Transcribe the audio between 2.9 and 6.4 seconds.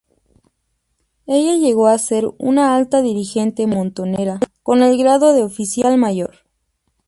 dirigente montonera con el grado de Oficial Mayor.